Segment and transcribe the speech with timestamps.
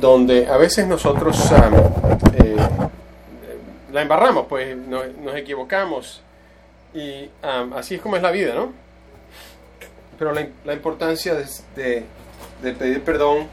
[0.00, 2.56] donde a veces nosotros eh,
[3.92, 5.04] la embarramos, pues nos,
[5.36, 6.22] equivocamos
[6.94, 7.28] y
[7.74, 8.72] así es como es la vida, ¿no?
[10.18, 12.04] Pero la, importancia de,
[12.62, 13.48] pedir perdón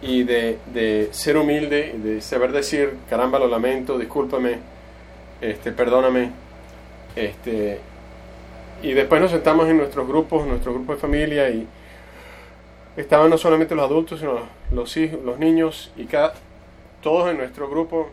[0.00, 4.58] y de, ser humilde, de saber decir, caramba, lo lamento, discúlpame,
[5.40, 6.30] este, perdóname,
[7.16, 7.80] este,
[8.82, 11.66] y después nos sentamos en nuestros grupos, en nuestro grupo de familia y
[12.96, 16.34] estaban no solamente los adultos, sino los hijos, los niños y cada,
[17.02, 18.10] todos en nuestro grupo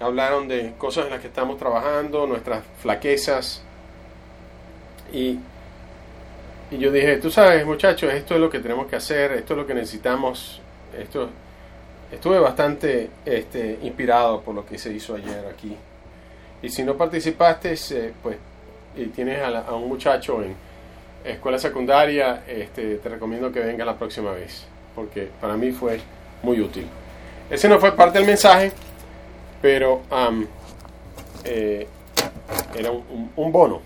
[0.00, 3.62] hablaron de cosas en las que estamos trabajando, nuestras flaquezas.
[5.12, 5.38] Y,
[6.70, 9.58] y yo dije, tú sabes muchachos, esto es lo que tenemos que hacer, esto es
[9.58, 10.60] lo que necesitamos,
[10.98, 11.28] esto
[12.10, 15.76] estuve bastante este, inspirado por lo que se hizo ayer aquí.
[16.62, 17.74] Y si no participaste,
[18.22, 18.36] pues
[18.96, 20.54] y tienes a, un muchacho en
[21.24, 26.00] escuela secundaria, este, te recomiendo que venga la próxima vez, porque para mí fue
[26.42, 26.86] muy útil.
[27.48, 28.72] Ese no fue parte del mensaje,
[29.60, 30.02] pero
[31.44, 31.86] eh,
[32.76, 33.82] era un, bono.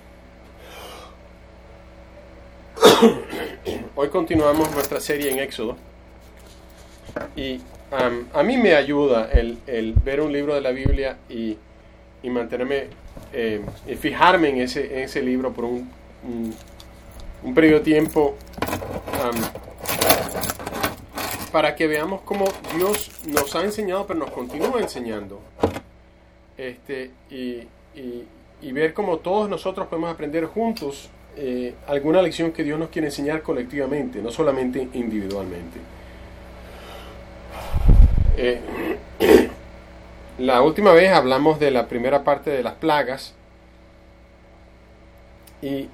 [3.97, 5.77] Hoy continuamos nuestra serie en Éxodo
[7.36, 7.60] y
[7.91, 11.56] a mí me ayuda el, ver un libro de la Biblia y,
[12.22, 12.88] y mantenerme
[13.32, 13.64] eh,
[14.00, 15.91] fijarme en ese, libro por un,
[17.42, 18.36] un, periodo de tiempo
[21.55, 25.38] para que veamos cómo Dios nos ha enseñado, pero nos continúa enseñando.
[26.58, 32.77] Este, y, y, ver cómo todos nosotros podemos aprender juntos eh, alguna lección que Dios
[32.77, 35.78] nos quiere enseñar colectivamente, no solamente individualmente.
[38.36, 38.60] Eh,
[40.38, 43.32] La última vez hablamos de la primera parte de las plagas
[45.62, 45.88] y,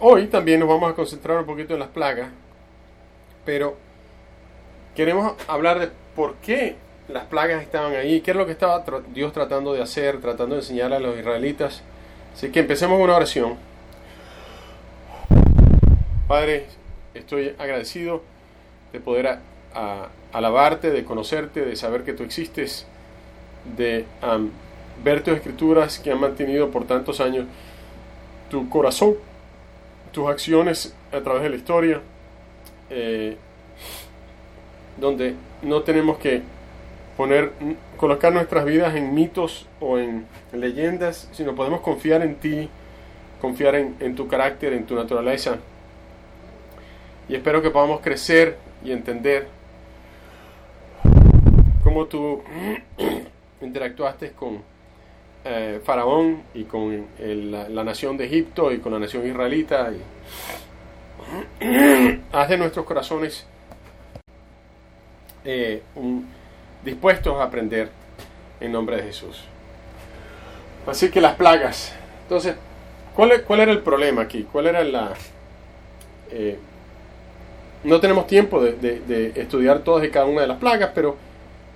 [0.00, 2.30] hoy también nos vamos a concentrar un poquito en las plagas,
[3.44, 3.85] pero
[4.96, 6.74] queremos hablar de por qué
[7.08, 8.82] las plagas estaban ahí, qué es lo que estaba
[9.14, 11.82] Dios tratando de hacer, tratando de enseñar a los israelitas.
[12.34, 13.56] Así que empecemos una oración.
[16.26, 16.66] Padre,
[17.14, 18.22] estoy agradecido
[18.92, 19.38] de poder
[20.32, 22.86] alabarte, de conocerte, de saber que tú existes
[23.76, 24.06] de
[25.04, 27.46] ver tus escrituras que han mantenido por tantos años
[28.50, 29.14] tu corazón,
[30.12, 32.00] tus acciones a través de la historia,
[32.90, 33.36] eh,
[34.96, 36.42] donde no tenemos que
[37.16, 37.52] poner,
[37.96, 42.68] colocar nuestras vidas en mitos o en leyendas, sino podemos confiar en ti,
[43.40, 45.56] confiar en, tu carácter, en tu naturaleza.
[47.28, 49.48] Y espero que podamos crecer y entender
[51.82, 52.42] cómo tú
[53.60, 54.62] interactuaste con
[55.44, 59.90] eh, Faraón y con la, nación de Egipto y con la nación israelita.
[59.92, 60.00] Y
[62.32, 63.46] haz de nuestros corazones
[65.46, 65.82] eh,
[66.84, 67.88] dispuestos a aprender
[68.60, 69.44] en nombre de Jesús.
[70.86, 71.94] Así que las plagas.
[72.22, 72.56] Entonces,
[73.14, 74.42] ¿cuál, era el problema aquí?
[74.50, 75.12] ¿Cuál era la...
[76.30, 76.58] Eh,
[77.84, 81.16] no tenemos tiempo de, de estudiar todas y cada una de las plagas, pero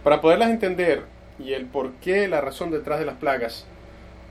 [0.02, 1.02] para poderlas entender,
[1.38, 3.66] y el por qué, la razón detrás de las plagas,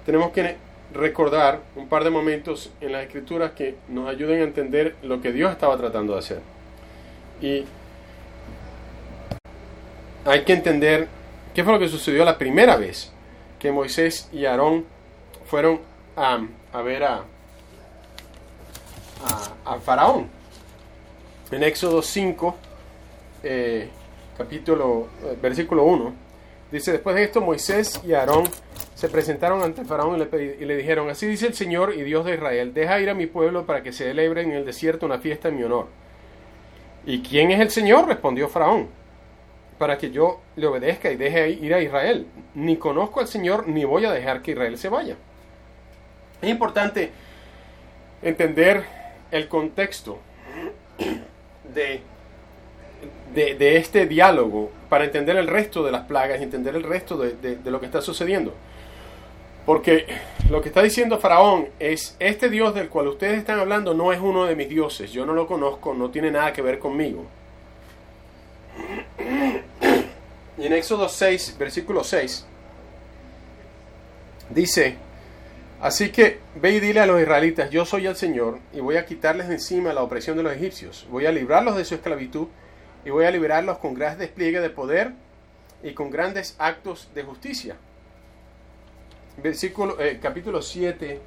[0.05, 0.57] tenemos que
[0.93, 5.31] recordar un par de momentos en las escrituras que nos ayuden a entender lo que
[5.31, 6.39] Dios estaba tratando de hacer.
[7.41, 7.65] Y
[10.25, 11.07] hay que entender
[11.53, 13.11] qué fue lo que sucedió la primera vez
[13.59, 14.85] que Moisés y Aarón
[15.45, 15.81] fueron
[16.15, 17.23] a, ver a,
[19.65, 20.27] a, Faraón.
[21.51, 22.55] En Éxodo 5,
[23.43, 23.89] eh,
[24.37, 26.29] capítulo, eh, versículo 1
[26.71, 28.43] Dice, después de esto Moisés y Aarón
[28.93, 32.25] se presentaron ante Faraón y le, y le, dijeron, así dice el Señor y Dios
[32.25, 35.17] de Israel, deja ir a mi pueblo para que se celebre en el desierto una
[35.17, 35.87] fiesta en mi honor.
[37.05, 38.07] ¿Y quién es el Señor?
[38.07, 38.87] respondió Faraón,
[39.79, 42.27] para que yo le obedezca y deje ir a Israel.
[42.53, 45.15] Ni conozco al Señor ni voy a dejar que Israel se vaya.
[46.41, 47.11] Es importante
[48.21, 48.83] entender
[49.31, 50.19] el contexto
[51.73, 52.01] de
[53.33, 57.57] de, este diálogo para entender el resto de las plagas y entender el resto de,
[57.65, 58.53] lo que está sucediendo.
[59.65, 60.05] Porque
[60.49, 64.19] lo que está diciendo Faraón es, este Dios del cual ustedes están hablando no es
[64.19, 67.25] uno de mis dioses, yo no lo conozco, no tiene nada que ver conmigo.
[70.59, 72.45] Y en Éxodo 6, versículo 6,
[74.49, 74.97] dice,
[75.79, 79.05] así que ve y dile a los israelitas, yo soy el Señor y voy a
[79.05, 82.47] quitarles de encima la opresión de los egipcios, voy a librarlos de su esclavitud
[83.05, 85.13] y voy a liberarlos con gran despliegue de poder
[85.81, 87.77] y con grandes actos de justicia.
[89.41, 91.21] Versículo, eh, capítulo 7,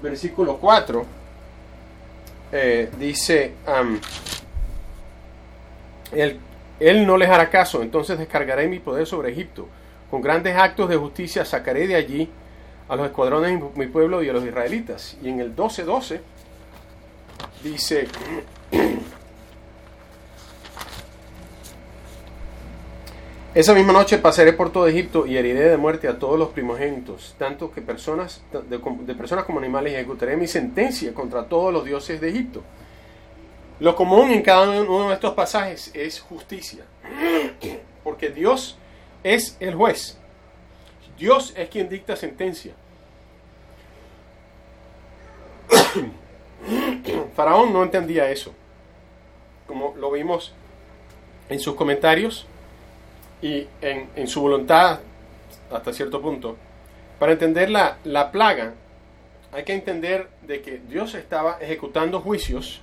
[0.00, 1.04] versículo 4,
[2.52, 3.54] eh, dice,
[6.12, 6.38] él,
[6.88, 9.68] él no les hará caso, entonces descargaré mi poder sobre Egipto.
[10.10, 12.28] Con grandes actos de justicia sacaré de allí
[12.88, 15.16] a los escuadrones de mi pueblo y a los israelitas.
[15.22, 16.20] Y en el 12.12
[17.62, 18.08] dice,
[23.54, 27.36] esa misma noche pasaré por todo Egipto y heriré de muerte a todos los primogénitos,
[27.38, 31.84] tanto que personas, de, de personas como animales, y ejecutaré mi sentencia contra todos los
[31.84, 32.62] dioses de Egipto.
[33.82, 36.84] Lo común en cada uno de estos pasajes es justicia,
[38.04, 38.78] porque Dios
[39.24, 40.16] es el juez.
[41.18, 42.74] Dios es quien dicta sentencia.
[47.34, 48.54] Faraón no entendía eso,
[49.66, 50.52] como lo vimos
[51.48, 52.46] en sus comentarios
[53.42, 55.00] y en, su voluntad
[55.72, 56.56] hasta cierto punto.
[57.18, 58.74] Para entender la, la plaga,
[59.50, 62.80] hay que entender de que Dios estaba ejecutando juicios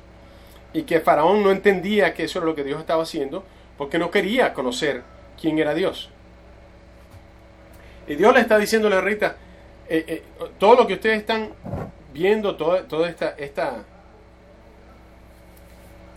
[0.73, 3.43] y que Faraón no entendía que eso era lo que Dios estaba haciendo
[3.77, 5.03] porque no quería conocer
[5.39, 6.09] quién era Dios.
[8.07, 9.35] Y Dios le está diciéndole a Rita,
[9.87, 10.23] eh, eh,
[10.57, 11.49] todo lo que ustedes están
[12.13, 13.83] viendo, toda, toda esta, esta,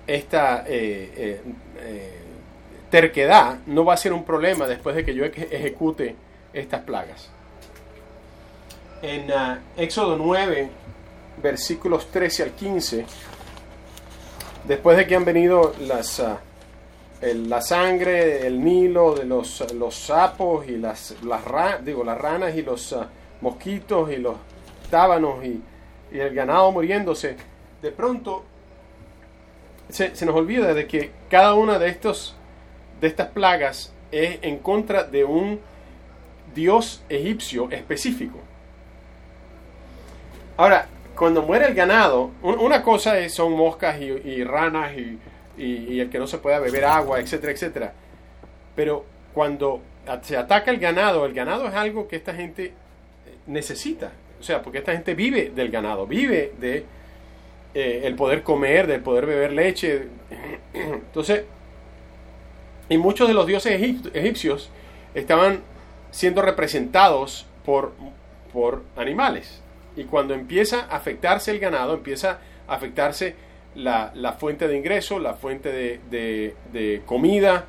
[0.06, 1.40] esta eh,
[2.90, 6.14] terquedad no va a ser un problema después de que yo ejecute
[6.52, 7.30] estas plagas.
[9.00, 10.68] En uh, Éxodo 9,
[11.42, 13.06] versículos 13 al 15,
[14.64, 16.18] después de que han venido las...
[16.18, 16.36] Uh,
[17.22, 22.62] la sangre, el Nilo, de los, los sapos y las, las, digo, las ranas y
[22.62, 23.08] los ah,
[23.40, 24.36] mosquitos y los
[24.90, 25.62] tábanos y,
[26.12, 27.36] el ganado muriéndose,
[27.80, 28.44] de pronto
[29.88, 32.36] se, nos olvida de que cada una de, estos,
[33.00, 35.58] de estas plagas es en contra de un
[36.54, 38.38] dios egipcio específico.
[40.58, 40.86] Ahora,
[41.16, 44.92] cuando muere el ganado, una cosa es, son moscas y ranas
[45.56, 47.92] y, el que no se pueda beber agua, etcétera, etcétera.
[48.74, 49.04] Pero
[49.34, 49.80] cuando
[50.22, 52.72] se ataca el ganado, el ganado es algo que esta gente eh,
[53.46, 54.12] necesita.
[54.40, 56.84] O sea, porque esta gente vive del ganado, vive de
[57.74, 60.08] eh, el poder comer, del poder beber leche.
[60.74, 61.44] Entonces,
[62.88, 63.80] y muchos de los dioses
[64.14, 64.70] egipcios
[65.14, 65.60] estaban
[66.10, 67.92] siendo representados por,
[68.52, 69.61] por animales.
[69.96, 73.34] Y cuando empieza a afectarse el ganado, empieza a afectarse
[73.74, 77.66] la, fuente de ingreso, la fuente de, comida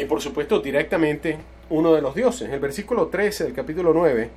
[0.00, 1.38] y por supuesto directamente
[1.70, 2.50] uno de los dioses.
[2.50, 4.30] El versículo 13 del capítulo 9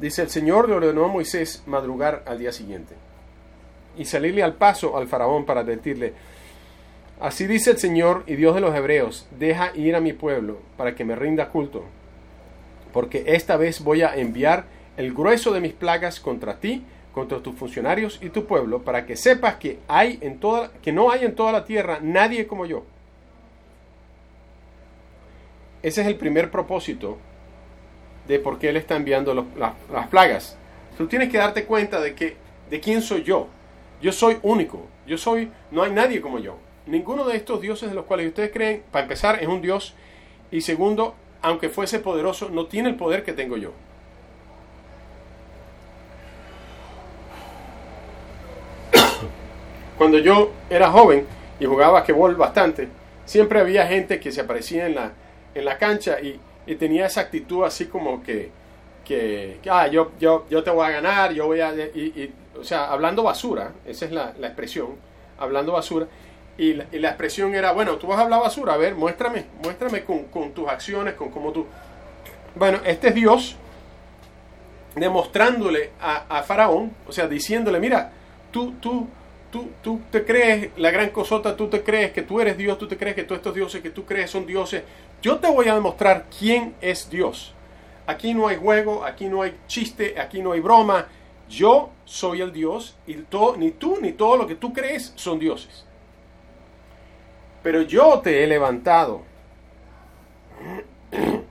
[0.00, 2.94] dice, el Señor le ordenó a Moisés madrugar al día siguiente
[3.96, 6.14] y salirle al paso al faraón para advertirle,
[7.20, 10.96] así dice el Señor y Dios de los hebreos, deja ir a mi pueblo para
[10.96, 11.84] que me rinda culto,
[12.92, 14.64] porque esta vez voy a enviar
[14.96, 19.16] el grueso de mis plagas contra ti contra tus funcionarios y tu pueblo, para que
[19.16, 22.82] sepas que, hay en toda, que no hay en toda la tierra nadie como yo.
[25.82, 27.18] Ese es el primer propósito
[28.26, 30.56] de por qué Él está enviando las, plagas.
[30.98, 32.36] Tú tienes que darte cuenta de, que,
[32.68, 33.48] de quién soy yo.
[34.02, 34.86] Yo soy único.
[35.06, 36.56] Yo soy, no hay nadie como yo.
[36.86, 39.94] Ninguno de estos dioses de los cuales ustedes creen, para empezar, es un dios.
[40.50, 43.72] Y segundo, aunque fuese poderoso, no tiene el poder que tengo yo.
[50.04, 51.26] Cuando yo era joven
[51.58, 52.88] y jugaba basquetbol bastante,
[53.24, 55.12] siempre había gente que se aparecía en la,
[55.54, 56.38] en la cancha y,
[56.76, 58.50] tenía esa actitud así como que,
[59.02, 61.72] que, ah, yo, yo, yo te voy a ganar, yo voy a...
[61.72, 64.88] Y, o sea, hablando basura, esa es la, expresión,
[65.38, 66.06] hablando basura.
[66.58, 69.46] Y la, y la, expresión era, bueno, tú vas a hablar basura, a ver, muéstrame,
[69.62, 71.64] muéstrame con, con tus acciones, con cómo tú...
[72.54, 73.56] Bueno, este es Dios
[74.96, 78.12] demostrándole a, a Faraón, o sea, diciéndole, mira,
[78.50, 79.08] tú, tú,
[79.82, 82.96] tú, te crees la gran cosota, tú te crees que tú eres Dios, tú te
[82.96, 84.82] crees que todos estos dioses que tú crees son dioses.
[85.22, 87.54] Yo te voy a demostrar quién es Dios.
[88.06, 91.06] Aquí no hay juego, aquí no hay chiste, aquí no hay broma.
[91.48, 93.16] Yo soy el Dios y
[93.58, 95.84] ni tú ni todo lo que tú crees son dioses.
[97.62, 99.22] Pero yo te he levantado.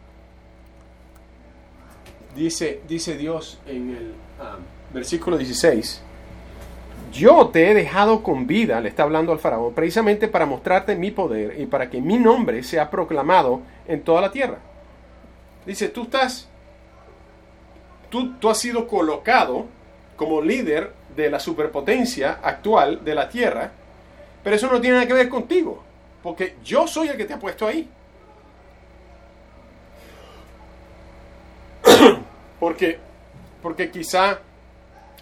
[2.36, 4.58] Dice, dice Dios en el ah,
[4.92, 6.02] versículo 16
[7.14, 11.12] yo te he dejado con vida, le está hablando al faraón, precisamente para mostrarte mi
[11.12, 14.58] poder y para que mi nombre sea proclamado en toda la tierra.
[15.66, 16.50] Dice, tú estás,
[18.10, 19.68] tú, tú has sido colocado
[20.18, 23.72] como líder de la superpotencia actual de la tierra,
[24.44, 25.84] pero eso no tiene nada que ver contigo,
[26.24, 27.88] porque yo soy el que te ha puesto ahí.
[32.60, 32.98] porque,
[33.62, 34.40] porque quizá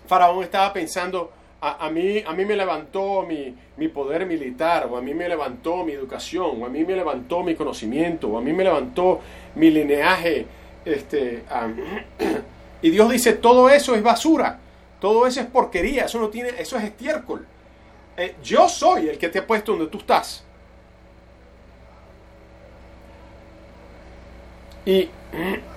[0.07, 1.31] Faraón estaba pensando,
[1.63, 5.83] a, mí, a mí me levantó mi, mi, poder militar, o a mí me levantó
[5.83, 9.19] mi educación, o a mí me levantó mi conocimiento, o a mí me levantó
[9.53, 10.47] mi lineaje.
[10.83, 11.43] Este,
[12.81, 14.59] y Dios dice, todo eso es basura,
[14.99, 17.45] todo eso es porquería, eso, no tiene, eso es estiércol.
[18.17, 20.43] Eh, yo soy el que te ha puesto donde tú estás.
[24.83, 25.09] Y,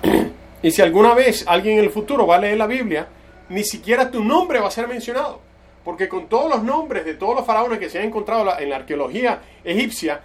[0.63, 3.07] y si alguna vez alguien en el futuro va a leer la Biblia,
[3.51, 5.44] ni siquiera tu nombre va a ser mencionado.
[5.85, 8.77] Porque con todos los nombres de todos los faraones que se han encontrado en la
[8.77, 10.21] arqueología egipcia,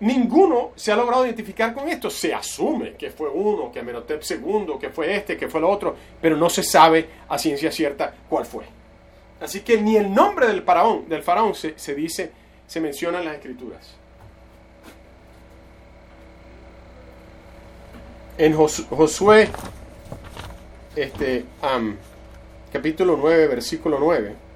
[0.00, 2.08] ninguno se ha logrado identificar con esto.
[2.08, 5.94] Se asume que fue uno, que Amenhotep II, que fue este, que fue el otro,
[6.20, 8.64] pero no se sabe a ciencia cierta cuál fue.
[9.40, 12.32] Así que ni el nombre del faraón, del faraón se, dice,
[12.66, 13.94] se menciona en las escrituras.
[18.36, 19.48] En Josué,
[20.94, 21.44] este,
[22.72, 24.47] capítulo 9, versículo 9,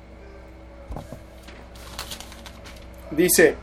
[3.16, 3.54] dice,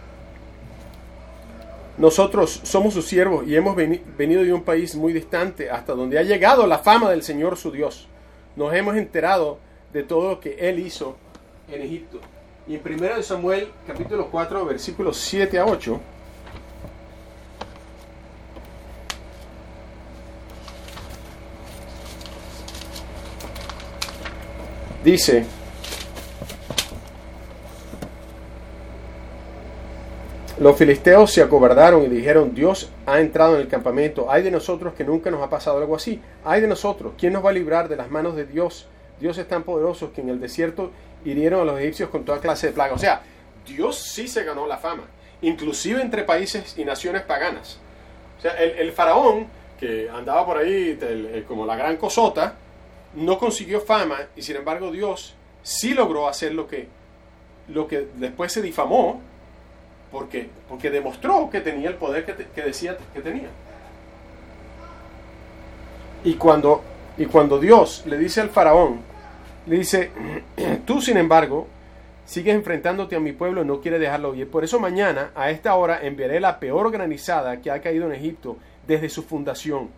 [1.97, 6.23] nosotros somos sus siervos y hemos venido de un país muy distante hasta donde ha
[6.23, 8.07] llegado la fama del Señor su Dios.
[8.55, 9.59] Nos hemos enterado
[9.91, 11.17] de todo lo que Él hizo
[11.69, 12.19] en Egipto.
[12.67, 15.99] Y en 1 Samuel capítulo 4 versículos 7 a 8
[25.03, 25.45] dice,
[30.59, 34.93] los filisteos se acobardaron y dijeron, Dios ha entrado en el campamento, hay de nosotros
[34.93, 37.87] que nunca nos ha pasado algo así, hay de nosotros, ¿quién nos va a librar
[37.87, 38.87] de las manos de Dios?
[39.21, 40.91] Dios es tan poderoso que en el desierto
[41.23, 42.95] hirieron a los egipcios con toda clase de plagas.
[42.95, 43.21] O sea,
[43.65, 45.03] Dios sí se ganó la fama,
[45.41, 47.79] inclusive entre países y naciones paganas.
[48.37, 49.47] O sea, el, faraón,
[49.79, 50.99] que andaba por ahí
[51.47, 52.55] como la gran cosota,
[53.15, 56.87] no consiguió fama y sin embargo Dios sí logró hacer lo que,
[57.69, 59.21] lo que después se difamó
[60.11, 63.49] porque, porque demostró que tenía el poder que, que decía que tenía.
[66.23, 66.81] Y cuando,
[67.17, 69.01] y cuando Dios le dice al faraón,
[69.65, 70.11] le dice,
[70.85, 71.67] tú sin embargo,
[72.25, 74.49] sigues enfrentándote a mi pueblo y no quieres dejarlo ir.
[74.49, 78.57] Por eso mañana, a esta hora, enviaré la peor granizada que ha caído en Egipto
[78.85, 79.89] desde su fundación.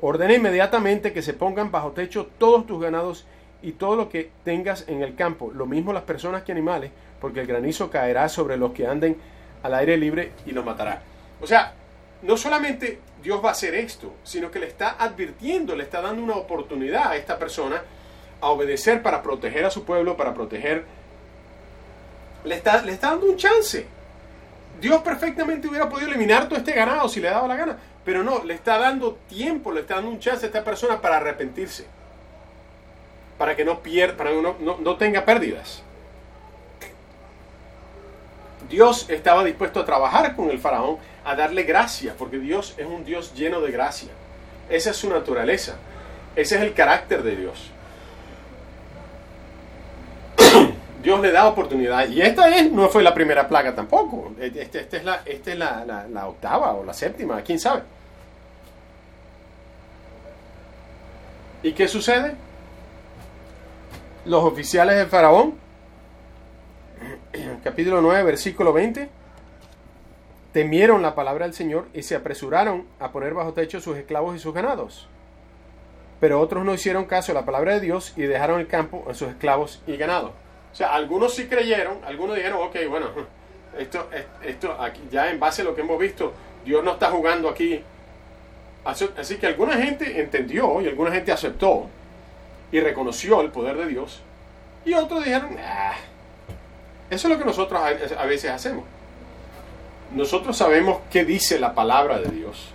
[0.00, 3.24] Ordena inmediatamente que se pongan bajo techo todos tus ganados
[3.62, 6.90] y todo lo que tengas en el campo, lo mismo las personas que animales,
[7.20, 9.16] porque el granizo caerá sobre los que anden
[9.62, 11.02] al aire libre y los matará.
[11.40, 11.74] O sea,
[12.22, 16.22] no solamente Dios va a hacer esto, sino que le está advirtiendo, le está dando
[16.22, 17.82] una oportunidad a esta persona
[18.40, 20.84] a obedecer para proteger a su pueblo, para proteger...
[22.44, 23.86] Le está, le está dando un chance.
[24.80, 28.42] Dios perfectamente hubiera podido eliminar todo este ganado si le daba la gana, pero no,
[28.42, 31.86] le está dando tiempo, le está dando un chance a esta persona para arrepentirse,
[33.38, 35.82] para que no pierda, para que no, no tenga pérdidas.
[38.68, 43.04] Dios estaba dispuesto a trabajar con el faraón, a darle gracia, porque Dios es un
[43.04, 44.10] Dios lleno de gracia.
[44.70, 45.74] Esa es su naturaleza.
[46.34, 47.70] Ese es el carácter de Dios.
[51.02, 52.08] Dios le da oportunidad.
[52.08, 54.32] Y esta es, no fue la primera plaga tampoco.
[54.40, 57.82] Esta este es, la, este es la, octava o la séptima, quién sabe.
[61.62, 62.34] ¿Y qué sucede?
[64.24, 65.54] Los oficiales del faraón,
[67.64, 69.08] capítulo 9, versículo 20,
[70.52, 74.38] temieron la palabra del Señor y se apresuraron a poner bajo techo sus esclavos y
[74.38, 75.08] sus ganados.
[76.20, 79.14] Pero otros no hicieron caso a la palabra de Dios y dejaron el campo a
[79.14, 80.28] sus esclavos y ganado.
[80.72, 83.06] O sea, algunos sí creyeron, algunos dijeron, ok, bueno,
[83.76, 84.08] esto,
[84.44, 84.76] esto
[85.10, 86.32] ya en base a lo que hemos visto,
[86.64, 87.82] Dios no está jugando aquí.
[88.84, 91.88] Así, que alguna gente entendió y alguna gente aceptó
[92.72, 94.20] y reconoció el poder de Dios.
[94.84, 95.94] Y otros dijeron, ah,
[97.10, 98.84] eso es lo que nosotros a, veces hacemos.
[100.14, 102.70] Nosotros sabemos qué dice la palabra de Dios.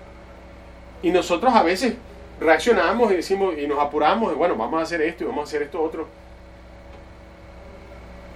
[1.02, 1.96] Y nosotros a veces
[2.40, 5.48] reaccionamos y decimos y nos apuramos y bueno, vamos a hacer esto y vamos a
[5.48, 6.08] hacer esto otro.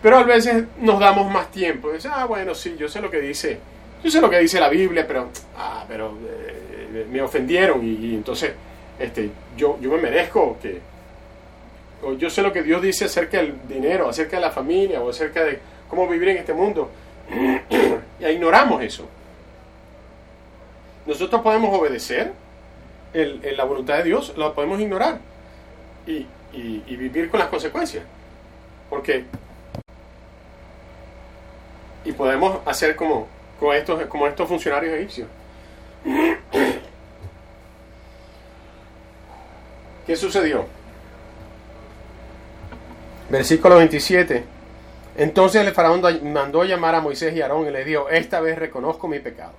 [0.02, 1.92] Pero a veces nos damos más tiempo.
[1.92, 3.60] Dice, ah, bueno, sí, yo sé lo que dice.
[4.04, 8.54] Yo sé lo que dice la Biblia, pero, ah, pero eh, me ofendieron y, entonces
[8.98, 10.91] este, yo, yo me merezco que...
[12.04, 15.10] O yo sé lo que Dios dice acerca del dinero, acerca de la familia o
[15.10, 16.90] acerca de cómo vivir en este mundo.
[18.20, 19.08] y ignoramos eso.
[21.06, 22.34] Nosotros podemos obedecer
[23.14, 25.20] la voluntad de Dios, lo podemos ignorar
[26.08, 26.26] y,
[26.88, 28.04] vivir con las consecuencias.
[28.90, 29.26] Porque
[32.04, 33.28] y podemos hacer como,
[33.60, 35.28] como, estos, como estos funcionarios egipcios.
[40.08, 40.66] ¿Qué sucedió?
[43.32, 44.44] Versículo 27.
[45.16, 46.02] Entonces el faraón
[46.34, 49.54] mandó llamar a Moisés y Aarón y le dijo, esta vez reconozco mi pecado.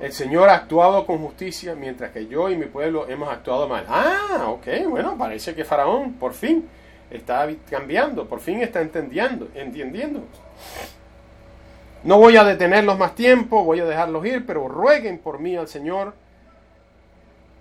[0.00, 3.84] El Señor ha actuado con justicia mientras que yo y mi pueblo hemos actuado mal.
[3.86, 6.66] Ah, ok, bueno, parece que Faraón por fin
[7.10, 10.24] está cambiando, por fin está entendiendo, entendiendo.
[12.04, 15.68] No voy a detenerlos más tiempo, voy a dejarlos ir, pero rueguen por mí al
[15.68, 16.14] Señor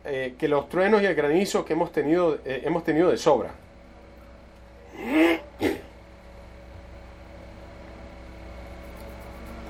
[0.05, 3.64] eh, que los truenos y el granizo que hemos tenido, eh, hemos tenido de sobra.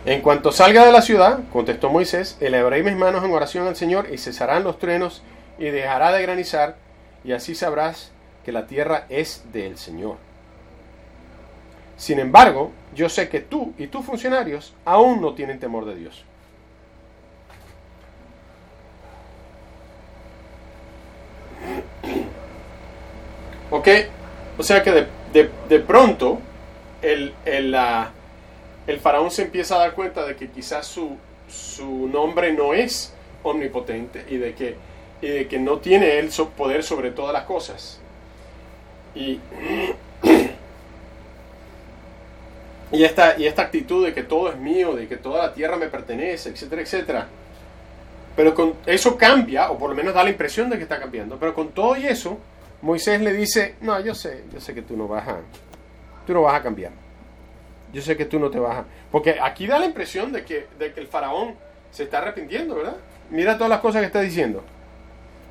[0.06, 4.08] En cuanto salga de la ciudad, contestó Moisés, elevaré mis manos en oración al Señor
[4.14, 5.24] y cesarán los truenos
[5.58, 6.76] y dejará de granizar,
[7.24, 8.12] y así sabrás
[8.44, 10.18] que la tierra es del Señor.
[11.98, 16.24] Sin embargo, yo sé que tú y tus funcionarios aún no tienen temor de Dios.
[23.72, 23.88] Ok,
[24.58, 26.40] o sea que de, pronto
[27.02, 27.76] el, el,
[28.88, 31.18] el faraón se empieza a dar cuenta de que quizás su,
[31.50, 34.76] su nombre no es omnipotente y de que,
[35.22, 38.00] de que no tiene él poder sobre todas las cosas.
[39.14, 39.40] Y,
[42.92, 45.78] y, esta, y esta actitud de que todo es mío, de que toda la tierra
[45.78, 47.28] me pertenece, etcétera, etcétera.
[48.36, 51.38] Pero con eso cambia, o por lo menos da la impresión de que está cambiando.
[51.40, 52.38] Pero con todo y eso,
[52.82, 55.38] Moisés le dice, no, yo sé, yo sé que tú no vas a,
[56.26, 56.92] tú no vas a cambiar
[57.96, 58.86] yo sé que tú no te vas a...
[59.10, 61.56] Porque aquí da la impresión de que, de que el faraón
[61.92, 62.98] se está arrepintiendo, ¿verdad?
[63.30, 64.66] Mira todas las cosas que está diciendo.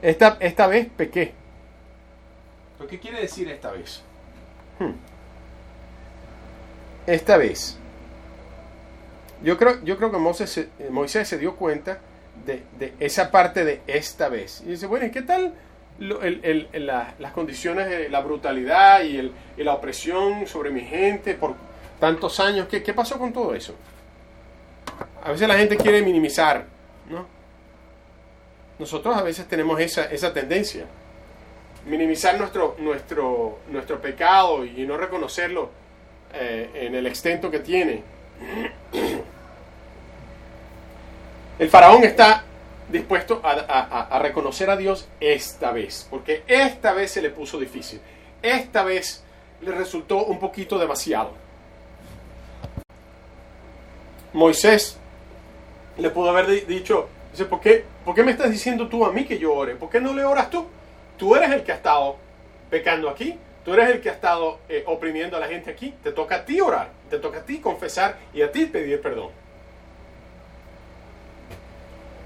[0.03, 1.33] Esta, esta vez pequé.
[2.77, 4.03] ¿Pero qué quiere decir esta vez?
[4.79, 4.93] Hmm.
[7.07, 7.79] Esta vez.
[9.43, 12.01] Yo creo, yo creo que Moisés, Moisés se dio cuenta
[12.45, 14.63] de, de, esa parte de esta vez.
[14.67, 15.55] Y dice, bueno, ¿y qué tal
[16.01, 21.55] el, el, las condiciones de la brutalidad y, y la opresión sobre mi gente por,
[22.05, 22.69] tantos años.
[22.69, 23.75] ¿Qué, ¿Qué pasó con todo eso?
[25.23, 26.67] A veces la gente quiere minimizar,
[27.09, 27.27] ¿no?
[28.79, 30.85] Nosotros a veces tenemos esa, esa tendencia.
[31.87, 35.71] Minimizar nuestro, nuestro, nuestro pecado y no reconocerlo
[36.33, 38.03] eh, en el extento que tiene.
[41.57, 42.45] El faraón está
[42.95, 48.01] dispuesto a, a, reconocer a Dios esta vez, porque esta vez se le puso difícil,
[48.41, 49.25] esta vez
[49.63, 51.33] le resultó un poquito demasiado.
[54.33, 54.97] Moisés
[55.99, 59.25] le pudo haber dicho, dice, ¿por qué, ¿por qué me estás diciendo tú a mí
[59.25, 59.75] que yo ore?
[59.75, 60.65] ¿Por qué no le oras tú?
[61.19, 62.17] Tú eres el que ha estado
[62.71, 66.13] pecando aquí, tú eres el que ha estado eh, oprimiendo a la gente aquí, te
[66.13, 69.44] toca a ti orar, te toca a ti confesar y a ti pedir perdón.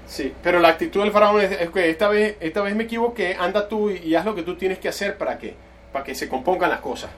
[0.09, 3.69] Sí, pero la actitud del faraón es, que esta vez, esta vez me equivoqué, anda
[3.69, 5.53] tú y, haz lo que tú tienes que hacer para que,
[5.93, 7.11] para que se compongan las cosas,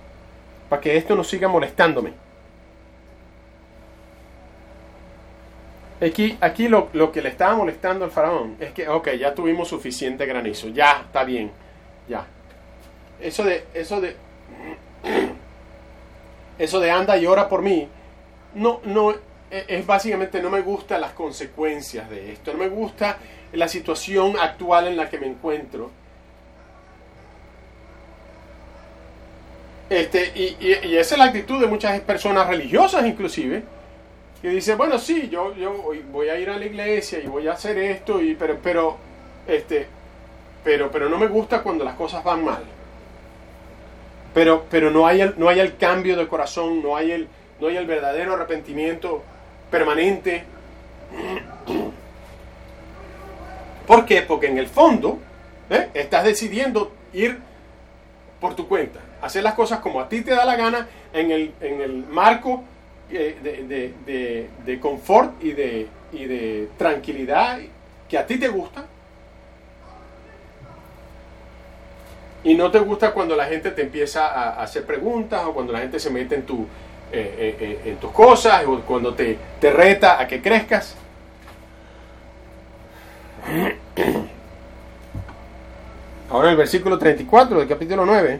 [0.67, 2.11] para que esto no siga molestándome.
[6.01, 10.25] Aquí, aquí lo, que le estaba molestando al faraón es que, ok, ya tuvimos suficiente
[10.25, 11.49] granizo, ya está bien,
[12.09, 12.25] ya.
[13.21, 14.17] Eso de, eso de,
[16.59, 17.87] eso de anda y ora por mí,
[18.53, 19.15] no, no,
[19.51, 23.17] es básicamente no me gustan las consecuencias de esto, no me gusta
[23.53, 25.91] la situación actual en la que me encuentro.
[29.89, 30.55] Este, y,
[30.87, 33.63] y esa es la actitud de muchas personas religiosas inclusive,
[34.41, 37.53] que dice, bueno, sí, yo, yo voy a ir a la iglesia y voy a
[37.53, 38.97] hacer esto, y, pero, pero,
[39.47, 39.85] este,
[40.63, 42.63] pero, pero no me gusta cuando las cosas van mal.
[44.33, 47.27] Pero, pero no, hay el, no hay el cambio de corazón, no hay el,
[47.59, 49.23] no hay el verdadero arrepentimiento
[49.71, 50.43] permanente.
[53.87, 54.21] ¿Por qué?
[54.21, 55.17] Porque en el fondo
[55.69, 55.89] ¿eh?
[55.93, 57.39] estás decidiendo ir
[58.39, 61.53] por tu cuenta, hacer las cosas como a ti te da la gana en el,
[61.61, 62.63] en el marco
[63.09, 67.59] de, de, confort y de, y de tranquilidad
[68.09, 68.85] que a ti te gusta.
[72.43, 75.79] Y no te gusta cuando la gente te empieza a hacer preguntas o cuando la
[75.79, 76.65] gente se mete en, tu,
[77.11, 80.95] eh, eh, eh, en tus cosas cuando te, te reta a que crezcas.
[86.29, 88.39] Ahora el versículo 34 del capítulo 9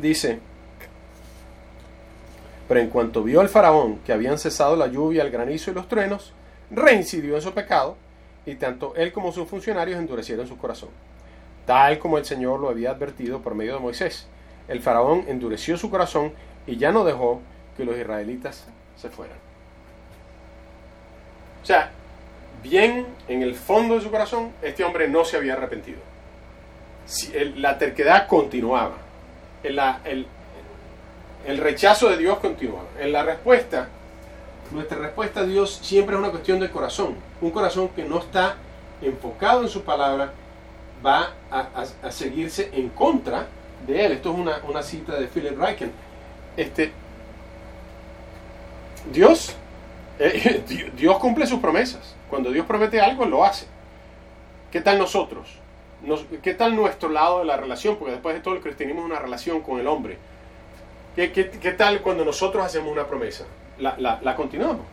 [0.00, 0.38] dice,
[2.68, 5.88] pero en cuanto vio al faraón que habían cesado la lluvia, el granizo y los
[5.88, 6.32] truenos,
[6.70, 7.96] reincidió en su pecado,
[8.46, 10.90] y tanto él como sus funcionarios endurecieron su corazón,
[11.66, 14.26] tal como el Señor lo había advertido por medio de Moisés.
[14.68, 16.32] El faraón endureció su corazón
[16.66, 17.40] y ya no dejó
[17.76, 18.64] que los israelitas
[18.96, 19.36] se fueran.
[21.62, 21.90] O sea,
[22.62, 25.98] bien en el fondo de su corazón, este hombre no se había arrepentido.
[27.06, 28.96] Si, la terquedad continuaba.
[29.62, 30.26] el,
[31.46, 32.84] el rechazo de Dios continúa.
[32.98, 33.88] En la respuesta,
[34.70, 37.16] nuestra respuesta a Dios siempre es una cuestión del corazón.
[37.40, 38.56] Un corazón que no está
[39.02, 40.32] enfocado en su palabra
[41.04, 43.46] va a, seguirse en contra
[43.86, 44.12] de él.
[44.12, 45.92] Esto es una, cita de Philip Reichen.
[46.56, 46.92] Este,
[49.10, 49.56] Dios,
[50.18, 50.62] eh,
[50.96, 52.14] Dios cumple sus promesas.
[52.28, 53.66] Cuando Dios promete algo, lo hace.
[54.70, 55.58] ¿Qué tal nosotros?
[56.42, 57.96] ¿Qué tal nuestro lado de la relación?
[57.96, 60.18] Porque después de todo el cristianismo es una relación con el hombre.
[61.14, 63.44] ¿Qué, tal cuando nosotros hacemos una promesa?
[63.78, 64.86] La, la continuamos.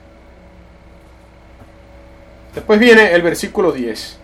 [2.54, 4.20] Después viene el versículo 10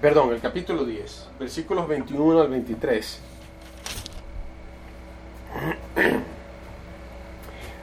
[0.00, 3.20] perdón, el capítulo 10, versículos 21 al 23.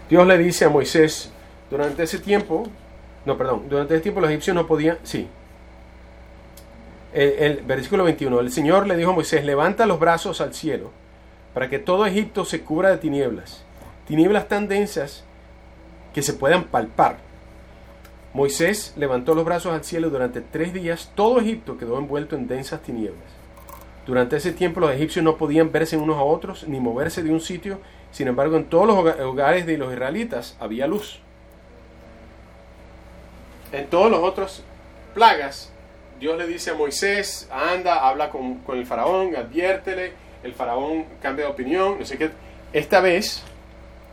[0.10, 1.32] Dios le dice a Moisés,
[1.70, 2.68] durante ese tiempo,
[3.26, 5.28] no, perdón, durante ese tiempo los egipcios no podían, sí.
[7.14, 10.92] El, versículo 21, el Señor le dijo a Moisés, levanta los brazos al cielo,
[11.54, 13.64] para que todo Egipto se cubra de tinieblas,
[14.08, 15.24] tinieblas tan densas
[16.14, 17.18] que se puedan palpar
[18.38, 22.84] Moisés levantó los brazos al cielo durante tres días todo Egipto quedó envuelto en densas
[22.84, 23.24] tinieblas.
[24.06, 27.42] Durante ese tiempo los egipcios no podían verse unos a otros ni moverse de un
[27.42, 27.80] sitio,
[28.18, 31.20] sin embargo en todos los hogares de los israelitas había luz.
[33.72, 34.64] En todos los otros
[35.14, 35.72] plagas,
[36.20, 41.46] Dios le dice a Moisés, anda, habla con, con el faraón, adviértele, el faraón cambia
[41.46, 42.32] de opinión, no sé qué.
[42.74, 43.44] Esta vez,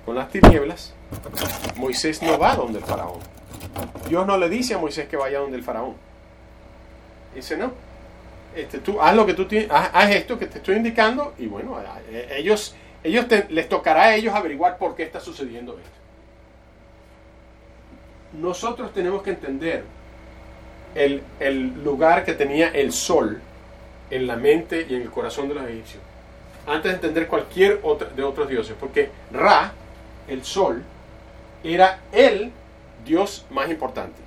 [0.04, 0.92] con las tinieblas,
[1.76, 3.20] Moisés no va donde el faraón.
[4.06, 5.94] Dios no le dice a Moisés que vaya donde el faraón.
[7.34, 7.72] Dice, no.
[8.54, 11.78] Este, tú haz lo que tú haz, esto que te estoy indicando y bueno,
[12.36, 15.90] ellos, ellos les tocará a ellos averiguar por qué está sucediendo esto.
[18.32, 19.84] Nosotros tenemos que entender
[20.96, 23.40] el, el lugar que tenía el sol
[24.10, 26.02] en la mente y en el corazón de los egipcios
[26.66, 29.72] antes de entender cualquier otro de otros dioses, porque Ra,
[30.28, 30.82] el sol,
[31.62, 32.50] era el
[33.04, 34.20] Dios más importante.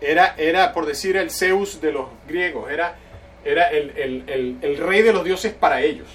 [0.00, 2.96] Era, era por decir, el Zeus de los griegos, era,
[3.44, 6.08] era el, rey de los dioses para ellos.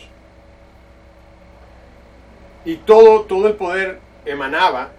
[2.67, 4.89] Y todo, todo el poder emanaba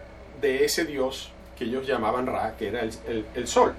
[0.41, 3.75] de ese Dios que ellos llamaban Ra, que era el, sol.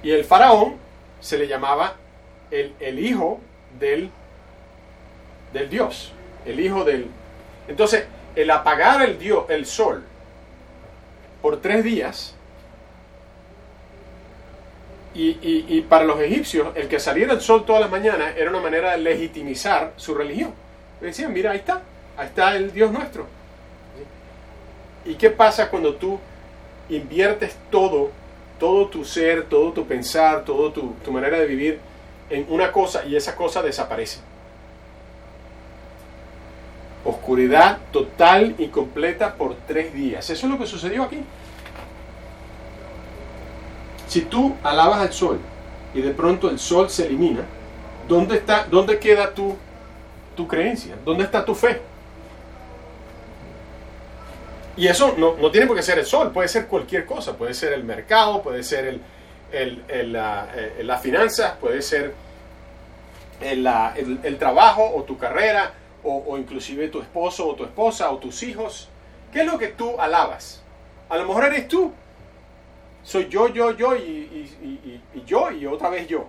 [0.00, 0.76] Y el faraón
[1.18, 1.96] se le llamaba
[2.52, 3.40] el, hijo
[3.80, 4.10] del,
[5.52, 6.12] del Dios,
[6.46, 7.08] el hijo del...
[7.66, 10.04] Entonces, el apagar el, dios, el sol
[11.42, 12.36] por tres días.
[15.14, 18.92] Y, para los egipcios, el que saliera el sol todas las mañanas era una manera
[18.92, 20.54] de legitimizar su religión.
[21.00, 21.82] Decían, mira, ahí está,
[22.18, 23.26] ahí está el Dios nuestro.
[25.04, 26.18] ¿Y qué pasa cuando tú
[26.90, 28.10] inviertes todo,
[28.58, 31.80] todo tu ser, todo tu pensar, toda tu, tu manera de vivir
[32.28, 34.18] en una cosa y esa cosa desaparece?
[37.04, 40.28] Oscuridad total y completa por tres días.
[40.28, 41.22] Eso es lo que sucedió aquí.
[44.08, 45.38] Si tú alabas al sol
[45.94, 47.44] y de pronto el sol se elimina,
[48.08, 49.56] ¿dónde, está, dónde queda tu,
[50.34, 50.96] tu creencia?
[51.04, 51.80] ¿Dónde está tu fe?
[54.78, 57.52] Y eso no, no, tiene por qué ser el sol, puede ser cualquier cosa, puede
[57.52, 62.14] ser el mercado, puede ser el, el, la, eh, las finanzas, puede ser
[63.40, 68.88] el, trabajo o tu carrera, o, inclusive tu esposo o tu esposa o tus hijos.
[69.32, 70.62] ¿Qué es lo que tú alabas?
[71.08, 71.92] A lo mejor eres tú.
[73.02, 74.48] Soy yo, yo, yo y,
[75.26, 76.28] yo y otra vez yo.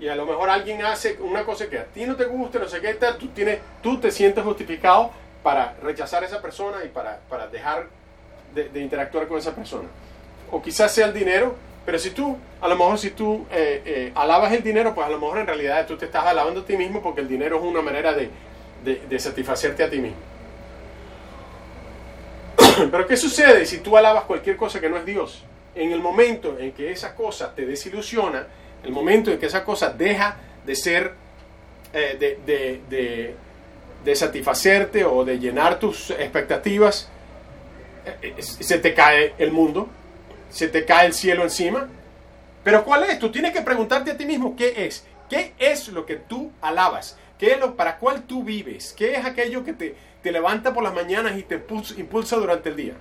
[0.00, 2.68] Y a lo mejor alguien hace una cosa que a ti no te gusta, no
[2.68, 5.12] sé qué tal, tú, tienes, tú te sientes justificado
[5.46, 7.86] para rechazar a esa persona y para, para dejar
[8.52, 9.88] de, interactuar con esa persona.
[10.50, 11.54] O quizás sea el dinero,
[11.84, 15.10] pero si tú, a lo mejor si tú eh, eh, alabas el dinero, pues a
[15.10, 17.62] lo mejor en realidad tú te estás alabando a ti mismo porque el dinero es
[17.62, 18.28] una manera de,
[18.84, 20.18] de, satisfacerte a ti mismo.
[22.90, 25.44] Pero ¿qué sucede si tú alabas cualquier cosa que no es Dios?
[25.76, 28.48] En el momento en que esa cosa te desilusiona,
[28.82, 31.12] el momento en que esa cosa deja de ser,
[31.92, 32.16] eh,
[32.88, 33.36] de,
[34.14, 37.08] satisfacerte o de llenar tus expectativas,
[38.38, 39.88] se te cae el mundo,
[40.50, 41.88] se te cae el cielo encima.
[42.62, 43.18] Pero ¿cuál es?
[43.18, 45.04] Tú tienes que preguntarte a ti mismo qué es.
[45.28, 47.16] ¿Qué es lo que tú alabas?
[47.38, 48.94] ¿Qué es lo para cuál tú vives?
[48.96, 51.62] ¿Qué es aquello que te, te levanta por las mañanas y te
[51.96, 52.94] impulsa durante el día?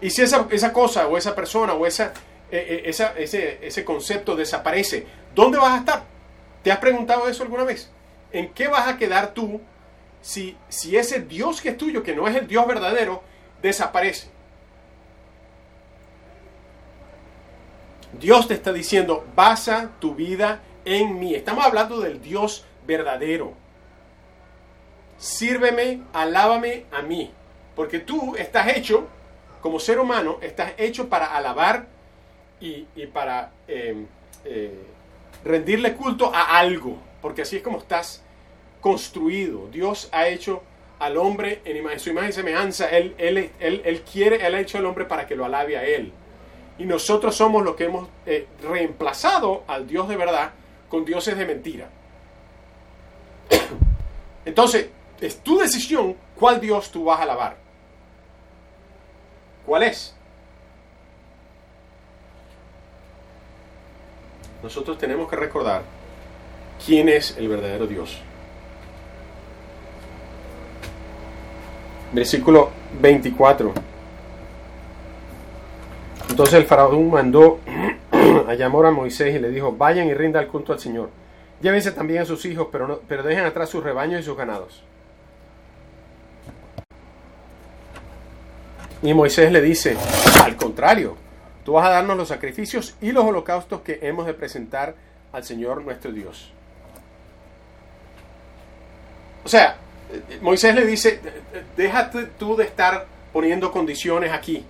[0.00, 2.12] Y si esa, esa cosa o esa persona o esa,
[2.50, 6.02] e, e, esa, ese, ese concepto desaparece, ¿dónde vas a estar?
[6.62, 7.90] ¿Te has preguntado eso alguna vez?
[8.32, 9.60] ¿En qué vas a quedar tú
[10.24, 10.56] si,
[10.96, 13.22] ese Dios que es tuyo, que no es el Dios verdadero,
[13.60, 14.28] desaparece?
[18.18, 21.34] Dios te está diciendo, basa tu vida en mí.
[21.34, 23.52] Estamos hablando del Dios verdadero.
[25.18, 27.30] sírveme, alábame a mí.
[27.76, 29.06] Porque tú estás hecho,
[29.60, 31.86] como ser humano, estás hecho para alabar
[32.60, 34.06] y, para eh,
[34.46, 34.86] eh,
[35.44, 36.96] rendirle culto a algo.
[37.20, 38.23] Porque así es como estás
[38.84, 39.68] construido.
[39.68, 40.62] Dios ha hecho
[40.98, 42.90] al hombre en, su imagen y semejanza.
[42.90, 46.12] Él, él, él, quiere, Él ha hecho al hombre para que lo alabe a Él.
[46.76, 50.50] Y nosotros somos los que hemos eh, reemplazado al Dios de verdad
[50.90, 51.88] con dioses de mentira.
[54.44, 57.56] Entonces, es tu decisión cuál Dios tú vas a alabar.
[59.64, 60.14] ¿Cuál es?
[64.62, 65.84] Nosotros tenemos que recordar
[66.84, 68.20] quién es el verdadero Dios.
[72.12, 73.72] Versículo 24.
[76.30, 77.60] Entonces el faraón mandó
[78.48, 81.10] a llamar a Moisés y le dijo, vayan y rinda el culto al Señor.
[81.60, 84.82] Llévense también a sus hijos, pero, no, pero dejen atrás sus rebaños y sus ganados.
[89.02, 89.96] Y Moisés le dice,
[90.42, 91.14] al contrario,
[91.64, 94.94] tú vas a darnos los sacrificios y los holocaustos que hemos de presentar
[95.30, 96.52] al Señor nuestro Dios.
[99.44, 99.76] O sea,
[100.40, 101.20] Moisés le dice,
[101.76, 104.64] déjate tú de estar poniendo condiciones aquí.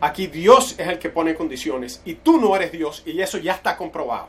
[0.00, 3.54] Aquí Dios es el que pone condiciones y tú no eres Dios y eso ya
[3.54, 4.28] está comprobado.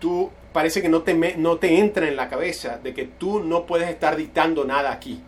[0.00, 3.66] Tú parece que no te, no te entra en la cabeza de que tú no
[3.66, 5.22] puedes estar dictando nada aquí.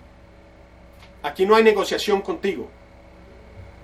[1.22, 2.68] Aquí no hay negociación contigo.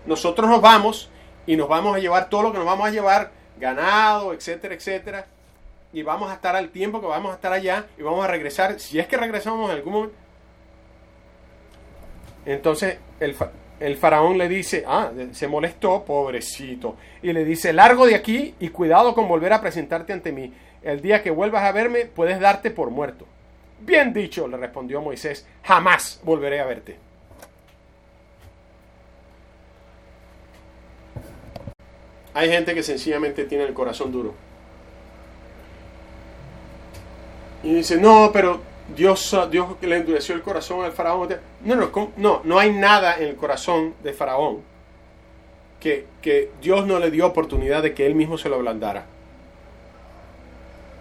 [0.06, 1.10] Nosotros nos vamos
[1.46, 5.26] y nos vamos a llevar todo lo que nos vamos a llevar, ganado, etcétera, etcétera.
[5.92, 8.78] Y vamos a estar al tiempo que vamos a estar allá y vamos a regresar.
[8.78, 10.16] Si es que regresamos en algún momento,
[12.44, 18.54] entonces el, faraón le dice, ah, se molestó, pobrecito, y le dice, largo de aquí
[18.58, 20.52] y cuidado con volver a presentarte ante mí.
[20.82, 23.26] El día que vuelvas a verme, puedes darte por muerto.
[23.80, 26.96] Bien dicho, le respondió Moisés, jamás volveré a verte.
[32.34, 34.47] Hay gente que sencillamente tiene el corazón duro.
[37.62, 38.60] Y dice, no, pero
[38.94, 41.28] Dios, Dios le endureció el corazón al faraón.
[41.64, 44.62] No, no, no, no hay nada en el corazón de faraón
[45.80, 49.06] que, que Dios no le dio oportunidad de que él mismo se lo ablandara.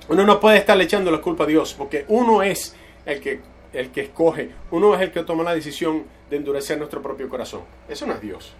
[0.10, 3.42] Uno no puede estarle echando la culpa a Dios, porque uno es el que,
[3.74, 7.62] el que escoge, uno es el que toma la decisión de endurecer nuestro propio corazón.
[7.90, 8.54] Eso no es Dios.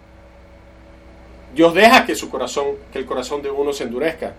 [1.54, 4.34] Dios deja que su corazón, que el corazón de uno se endurezca.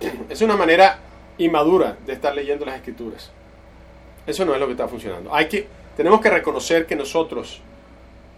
[0.28, 0.98] Es una manera
[1.38, 3.30] inmadura de estar leyendo las escrituras.
[4.26, 5.34] Eso no es lo que está funcionando.
[5.34, 5.66] Hay que,
[5.96, 7.60] tenemos que reconocer que nosotros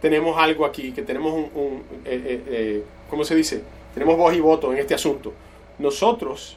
[0.01, 3.63] tenemos algo aquí, que tenemos un, eh, eh, eh, ¿cómo se dice?
[3.95, 5.33] Tenemos voz y voto en este asunto.
[5.79, 6.57] Nosotros,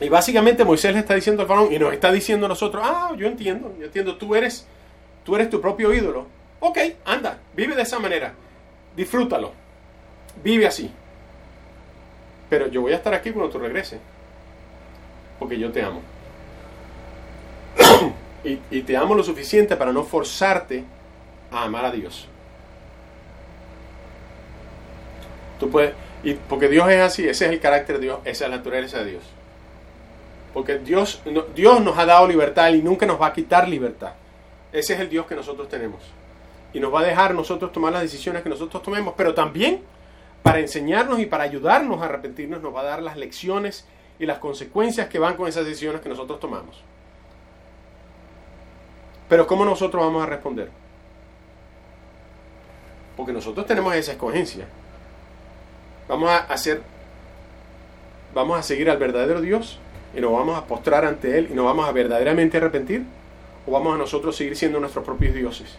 [0.00, 3.12] y básicamente Moisés le está diciendo al faraón y nos está diciendo a nosotros, ah,
[3.16, 4.66] yo entiendo, yo entiendo, tú eres,
[5.24, 6.26] tú eres tu propio ídolo.
[6.60, 8.34] Ok, anda, vive de esa manera,
[8.96, 9.52] disfrútalo,
[10.42, 10.90] vive así.
[12.54, 13.98] Pero yo voy a estar aquí cuando tú regreses
[15.40, 16.02] porque yo te amo.
[18.44, 20.84] y, te amo lo suficiente para no forzarte
[21.50, 22.28] a amar a Dios.
[25.58, 28.50] Tú puedes, y porque Dios es así, ese es el carácter de Dios, esa es
[28.52, 29.24] la naturaleza de Dios.
[30.52, 31.22] Porque Dios,
[31.56, 34.12] Dios nos ha dado libertad y nunca nos va a quitar libertad.
[34.72, 36.02] Ese es el Dios que nosotros tenemos.
[36.72, 39.82] Y nos va a dejar nosotros tomar las decisiones que nosotros tomemos, pero también
[40.44, 43.86] para enseñarnos y para ayudarnos a arrepentirnos nos va a dar las lecciones
[44.18, 46.82] y las consecuencias que van con esas decisiones que nosotros tomamos.
[49.26, 50.68] Pero ¿cómo nosotros vamos a responder?
[53.16, 54.66] Porque nosotros tenemos esa escogencia.
[56.08, 56.82] Vamos a hacer,
[58.34, 59.78] vamos a seguir al verdadero Dios
[60.14, 63.02] y nos vamos a postrar ante Él y nos vamos a verdaderamente arrepentir
[63.66, 65.78] o vamos a nosotros seguir siendo nuestros propios dioses.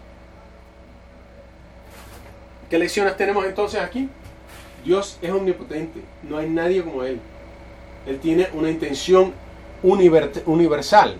[2.67, 4.09] ¿Qué lecciones tenemos entonces aquí?
[4.85, 7.19] Dios es omnipotente, no hay nadie como Él.
[8.05, 9.33] Él tiene una intención
[9.81, 11.17] universal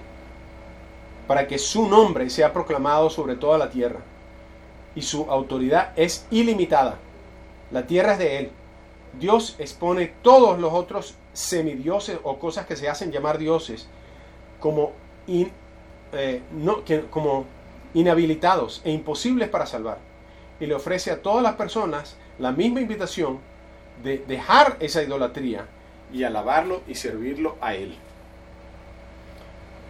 [1.27, 4.01] para que su nombre sea proclamado sobre toda la tierra.
[4.95, 6.99] Y su autoridad es ilimitada.
[7.71, 8.51] La tierra es de Él.
[9.19, 13.87] Dios expone todos los otros semidioses o cosas que se hacen llamar dioses
[14.59, 14.91] como,
[15.27, 16.41] eh,
[17.09, 17.45] como
[17.95, 19.97] inhabilitados e imposibles para salvar.
[20.59, 23.39] Y le ofrece a todas las personas la misma invitación
[24.03, 25.65] de dejar esa idolatría
[26.13, 27.95] y alabarlo y servirlo a Él.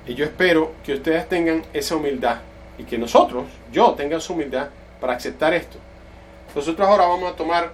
[0.08, 2.40] Y yo espero que ustedes tengan esa humildad
[2.78, 4.70] y que nosotros, yo, tenga esa humildad
[5.02, 5.78] para aceptar esto.
[6.56, 7.72] Nosotros ahora vamos a tomar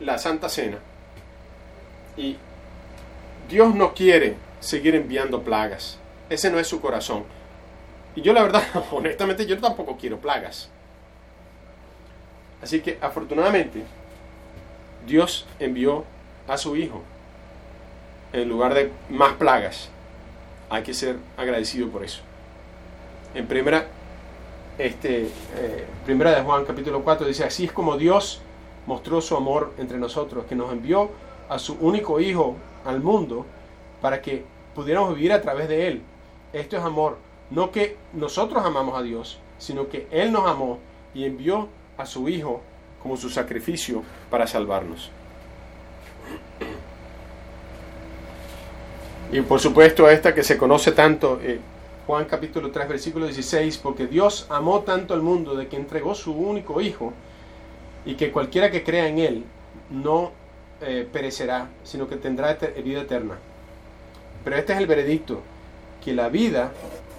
[0.00, 0.78] la Santa Cena
[2.16, 2.36] y
[3.48, 5.98] Dios no quiere seguir enviando plagas.
[6.30, 7.24] Ese no es su corazón.
[8.16, 10.70] Y yo la verdad, honestamente, yo tampoco quiero plagas.
[12.62, 13.82] Así que afortunadamente,
[15.06, 16.04] Dios envió
[16.48, 17.02] a su Hijo
[18.32, 19.88] en lugar de más plagas.
[20.68, 22.20] Hay que ser agradecido por eso.
[23.34, 23.86] En primera,
[24.78, 28.40] este, eh, primera de Juan capítulo 4 dice, así es como Dios
[28.86, 31.10] mostró su amor entre nosotros, que nos envió
[31.48, 33.46] a su único Hijo al mundo
[34.00, 36.02] para que pudiéramos vivir a través de Él.
[36.52, 37.18] Esto es amor.
[37.50, 40.78] No que nosotros amamos a Dios, sino que Él nos amó
[41.14, 42.62] y envió a su Hijo
[43.04, 45.10] como su sacrificio para salvarnos.
[49.30, 51.60] Y por supuesto esta que se conoce tanto, eh,
[52.06, 56.32] Juan capítulo 3 versículo 16, porque Dios amó tanto al mundo de que entregó su
[56.32, 57.12] único Hijo
[58.06, 59.44] y que cualquiera que crea en Él
[59.90, 60.32] no
[60.80, 63.34] eh, perecerá, sino que tendrá vida eterna.
[64.44, 65.42] Pero este es el veredicto,
[66.02, 66.72] que la vida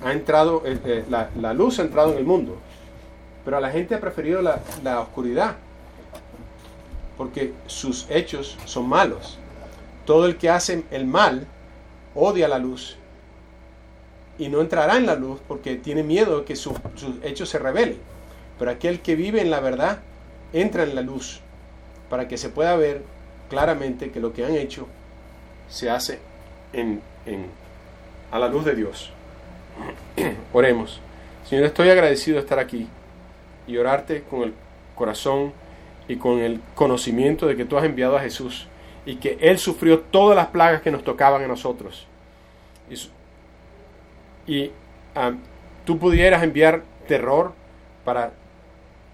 [0.03, 2.57] ha entrado, eh, la, luz ha entrado en el mundo,
[3.43, 5.57] pero la gente ha preferido la oscuridad,
[7.17, 9.37] porque sus hechos son malos.
[10.05, 11.47] Todo el que hace el mal
[12.13, 12.97] odia la luz
[14.37, 16.73] y no entrará en la luz porque tiene miedo de que sus
[17.23, 17.97] hechos se revelen.
[18.59, 19.99] Pero aquel que vive en la verdad
[20.53, 21.41] entra en la luz
[22.09, 23.01] para que se pueda ver
[23.49, 24.87] claramente que lo que han hecho
[25.69, 26.19] se hace
[26.73, 27.01] en,
[28.31, 29.11] a la luz de Dios.
[30.53, 30.99] Oremos.
[31.47, 32.87] Señor, estoy agradecido de estar aquí
[33.67, 34.53] y orarte con el
[34.95, 35.53] corazón
[36.07, 38.67] y con el conocimiento de que tú has enviado a Jesús
[39.05, 42.07] y que Él sufrió todas las plagas que nos tocaban a nosotros.
[44.47, 44.71] Y,
[45.85, 47.53] tú pudieras enviar terror
[48.03, 48.33] para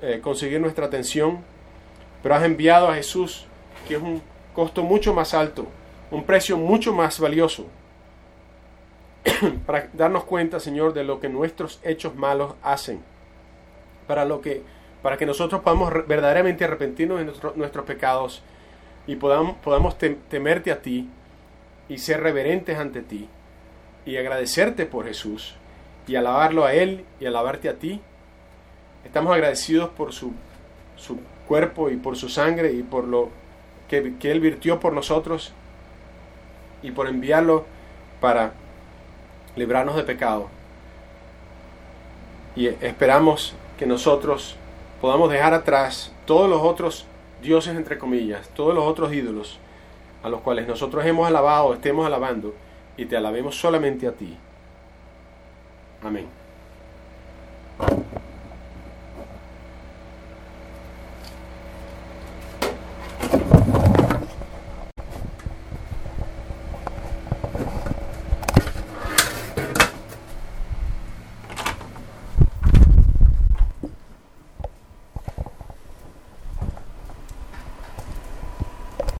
[0.02, 1.40] eh, conseguir nuestra atención,
[2.24, 3.46] pero has enviado a Jesús,
[3.88, 4.22] que es un
[4.54, 5.68] costo mucho más alto,
[6.10, 7.68] un precio mucho más valioso,
[9.66, 13.02] para darnos cuenta, Señor, de lo que nuestros hechos malos hacen,
[14.08, 14.64] para, lo que,
[15.02, 18.44] para que nosotros podamos verdaderamente arrepentirnos de nuestros pecados
[19.08, 21.10] y podamos, podamos temerte a ti
[21.90, 23.28] y ser reverentes ante ti
[24.06, 25.56] y agradecerte por Jesús
[26.08, 28.00] y alabarlo a Él y alabarte a ti.
[29.06, 30.34] Estamos agradecidos por su,
[30.98, 33.30] su cuerpo y por su sangre y por lo
[33.90, 35.54] que, que Él virtió por nosotros
[36.84, 37.66] y por enviarlo
[38.20, 38.54] para
[39.56, 40.50] librarnos de pecado.
[42.56, 44.58] Y esperamos que nosotros
[45.02, 47.06] podamos dejar atrás todos los otros
[47.42, 49.60] dioses, entre comillas, todos los otros ídolos
[50.24, 52.54] a los cuales nosotros hemos alabado, estemos alabando,
[52.96, 54.38] y te alabemos solamente a ti.
[56.04, 56.41] Amén.